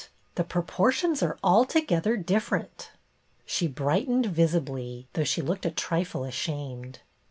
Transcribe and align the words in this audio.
The 0.33 0.43
proportions 0.43 1.21
are 1.21 1.37
alto 1.43 1.79
gether 1.79 2.17
different." 2.17 2.89
She 3.45 3.67
brightened 3.67 4.25
visibly, 4.25 5.07
though 5.13 5.23
she 5.25 5.43
looked 5.43 5.67
a 5.67 5.69
trifle 5.69 6.23
ashamed. 6.23 7.01